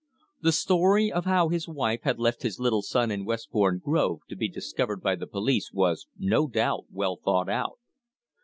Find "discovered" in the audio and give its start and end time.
4.49-4.99